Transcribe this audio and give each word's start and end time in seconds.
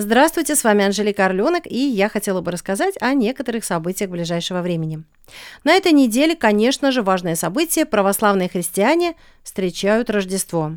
Здравствуйте, 0.00 0.54
с 0.54 0.62
вами 0.62 0.84
Анжелика 0.84 1.26
Орленок, 1.26 1.66
и 1.66 1.76
я 1.76 2.08
хотела 2.08 2.40
бы 2.40 2.52
рассказать 2.52 2.94
о 3.00 3.14
некоторых 3.14 3.64
событиях 3.64 4.08
ближайшего 4.10 4.62
времени. 4.62 5.02
На 5.64 5.72
этой 5.74 5.90
неделе, 5.90 6.36
конечно 6.36 6.92
же, 6.92 7.02
важное 7.02 7.34
событие– 7.34 7.84
православные 7.84 8.48
христиане 8.48 9.16
встречают 9.42 10.08
Рождество. 10.08 10.74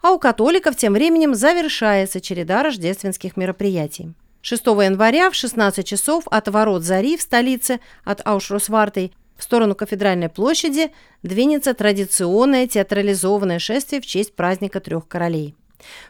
А 0.00 0.12
у 0.12 0.18
католиков 0.18 0.74
тем 0.74 0.94
временем 0.94 1.34
завершается 1.34 2.22
череда 2.22 2.62
рождественских 2.62 3.36
мероприятий. 3.36 4.14
6 4.40 4.64
января 4.64 5.30
в 5.30 5.34
16 5.34 5.86
часов 5.86 6.24
от 6.30 6.48
ворот 6.48 6.82
Зари 6.82 7.18
в 7.18 7.20
столице, 7.20 7.78
от 8.04 8.26
Аушрусвартой, 8.26 9.12
в 9.36 9.42
сторону 9.42 9.74
Кафедральной 9.74 10.30
площади 10.30 10.92
двинется 11.22 11.74
традиционное 11.74 12.66
театрализованное 12.66 13.58
шествие 13.58 14.00
в 14.00 14.06
честь 14.06 14.34
праздника 14.34 14.80
Трех 14.80 15.06
Королей. 15.06 15.54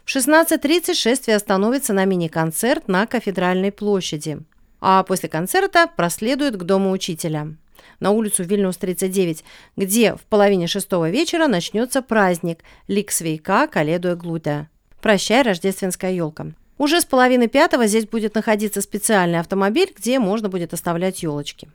В 0.04 0.14
16.30 0.14 0.94
шествие 0.94 1.36
остановится 1.36 1.92
на 1.92 2.04
мини-концерт 2.04 2.88
на 2.88 3.06
Кафедральной 3.06 3.72
площади, 3.72 4.40
а 4.80 5.02
после 5.02 5.28
концерта 5.28 5.86
проследует 5.86 6.56
к 6.56 6.62
Дому 6.62 6.90
учителя 6.90 7.54
на 8.00 8.10
улицу 8.10 8.42
Вильнюс 8.42 8.76
39, 8.76 9.44
где 9.76 10.14
в 10.14 10.22
половине 10.22 10.66
шестого 10.66 11.08
вечера 11.08 11.46
начнется 11.46 12.02
праздник 12.02 12.60
Ликсвейка 12.88 13.66
Каледуя 13.68 14.16
Глута. 14.16 14.68
Прощай, 15.00 15.42
рождественская 15.42 16.12
елка. 16.12 16.48
Уже 16.78 17.00
с 17.00 17.04
половины 17.04 17.48
пятого 17.48 17.86
здесь 17.86 18.06
будет 18.06 18.34
находиться 18.34 18.80
специальный 18.80 19.38
автомобиль, 19.38 19.92
где 19.96 20.18
можно 20.18 20.48
будет 20.48 20.72
оставлять 20.74 21.22
елочки. 21.22 21.68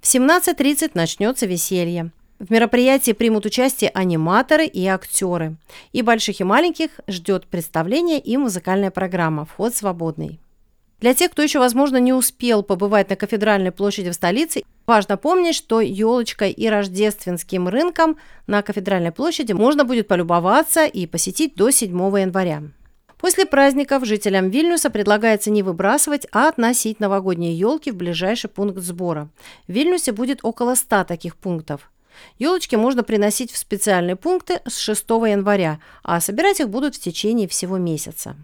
В 0.00 0.04
17.30 0.04 0.92
начнется 0.94 1.46
веселье. 1.46 2.12
В 2.38 2.50
мероприятии 2.50 3.12
примут 3.12 3.46
участие 3.46 3.90
аниматоры 3.90 4.66
и 4.66 4.86
актеры. 4.86 5.56
И 5.92 6.02
больших 6.02 6.40
и 6.40 6.44
маленьких 6.44 6.90
ждет 7.08 7.46
представление 7.46 8.18
и 8.18 8.36
музыкальная 8.36 8.90
программа 8.90 9.46
«Вход 9.46 9.74
свободный». 9.74 10.38
Для 11.00 11.14
тех, 11.14 11.30
кто 11.30 11.42
еще, 11.42 11.58
возможно, 11.58 11.98
не 11.98 12.12
успел 12.12 12.62
побывать 12.62 13.10
на 13.10 13.16
кафедральной 13.16 13.70
площади 13.70 14.10
в 14.10 14.14
столице, 14.14 14.62
важно 14.86 15.16
помнить, 15.16 15.54
что 15.54 15.80
елочкой 15.80 16.52
и 16.52 16.68
рождественским 16.68 17.68
рынком 17.68 18.16
на 18.46 18.62
кафедральной 18.62 19.12
площади 19.12 19.52
можно 19.52 19.84
будет 19.84 20.08
полюбоваться 20.08 20.86
и 20.86 21.06
посетить 21.06 21.54
до 21.54 21.70
7 21.70 21.90
января. 22.18 22.62
После 23.18 23.46
праздников 23.46 24.04
жителям 24.04 24.50
Вильнюса 24.50 24.90
предлагается 24.90 25.50
не 25.50 25.62
выбрасывать, 25.62 26.26
а 26.32 26.48
относить 26.48 27.00
новогодние 27.00 27.58
елки 27.58 27.90
в 27.90 27.96
ближайший 27.96 28.48
пункт 28.48 28.78
сбора. 28.78 29.28
В 29.66 29.72
Вильнюсе 29.72 30.12
будет 30.12 30.40
около 30.42 30.74
100 30.74 31.04
таких 31.04 31.36
пунктов. 31.36 31.90
Елочки 32.38 32.76
можно 32.76 33.02
приносить 33.02 33.52
в 33.52 33.56
специальные 33.56 34.16
пункты 34.16 34.60
с 34.66 34.78
6 34.78 35.08
января, 35.10 35.80
а 36.02 36.20
собирать 36.20 36.60
их 36.60 36.68
будут 36.68 36.96
в 36.96 37.00
течение 37.00 37.48
всего 37.48 37.78
месяца. 37.78 38.36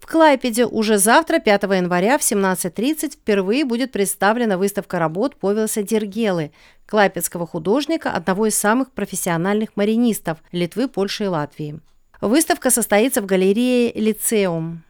В 0.00 0.06
Клайпеде 0.06 0.64
уже 0.64 0.98
завтра, 0.98 1.38
5 1.38 1.62
января 1.64 2.18
в 2.18 2.22
17.30 2.22 3.12
впервые 3.12 3.64
будет 3.64 3.92
представлена 3.92 4.56
выставка 4.56 4.98
работ 4.98 5.36
Повелса 5.36 5.82
Дергелы, 5.82 6.52
клайпедского 6.86 7.46
художника, 7.46 8.10
одного 8.10 8.46
из 8.46 8.56
самых 8.56 8.90
профессиональных 8.92 9.76
маринистов 9.76 10.38
Литвы, 10.52 10.88
Польши 10.88 11.24
и 11.24 11.28
Латвии. 11.28 11.80
Выставка 12.20 12.70
состоится 12.70 13.22
в 13.22 13.26
галерее 13.26 13.92
«Лицеум». 13.92 14.82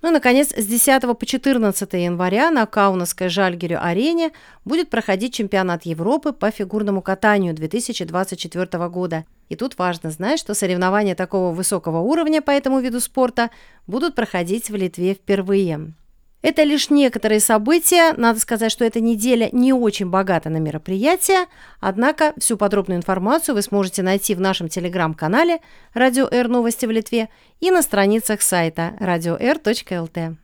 Ну 0.00 0.10
и, 0.10 0.12
наконец, 0.12 0.52
с 0.56 0.64
10 0.64 1.18
по 1.18 1.26
14 1.26 1.92
января 1.94 2.50
на 2.50 2.66
Каунасской 2.66 3.28
Жальгерю 3.28 3.82
арене 3.82 4.30
будет 4.64 4.90
проходить 4.90 5.34
чемпионат 5.34 5.86
Европы 5.86 6.32
по 6.32 6.50
фигурному 6.52 7.02
катанию 7.02 7.52
2024 7.52 8.88
года. 8.88 9.24
И 9.48 9.56
тут 9.56 9.76
важно 9.76 10.10
знать, 10.10 10.38
что 10.38 10.54
соревнования 10.54 11.16
такого 11.16 11.52
высокого 11.52 11.98
уровня 11.98 12.42
по 12.42 12.52
этому 12.52 12.78
виду 12.78 13.00
спорта 13.00 13.50
будут 13.88 14.14
проходить 14.14 14.70
в 14.70 14.76
Литве 14.76 15.14
впервые. 15.14 15.92
Это 16.40 16.62
лишь 16.62 16.88
некоторые 16.90 17.40
события. 17.40 18.12
Надо 18.16 18.38
сказать, 18.38 18.70
что 18.70 18.84
эта 18.84 19.00
неделя 19.00 19.48
не 19.50 19.72
очень 19.72 20.08
богата 20.08 20.50
на 20.50 20.58
мероприятия. 20.58 21.46
Однако 21.80 22.32
всю 22.38 22.56
подробную 22.56 22.98
информацию 22.98 23.54
вы 23.56 23.62
сможете 23.62 24.02
найти 24.02 24.34
в 24.34 24.40
нашем 24.40 24.68
телеграм-канале 24.68 25.58
«Радио 25.94 26.28
Р. 26.30 26.48
Новости 26.48 26.86
в 26.86 26.90
Литве» 26.90 27.28
и 27.58 27.70
на 27.72 27.82
страницах 27.82 28.40
сайта 28.42 28.94
radio.r.lt. 29.00 30.36